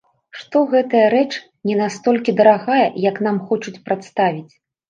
Што 0.37 0.61
гэтая 0.71 1.03
рэч 1.15 1.27
не 1.71 1.75
настолькі 1.83 2.35
дарагая, 2.41 2.81
як 3.09 3.23
нам 3.29 3.37
хочуць 3.51 3.79
прадставіць. 3.91 4.53